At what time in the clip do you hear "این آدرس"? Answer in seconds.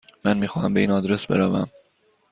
0.79-1.25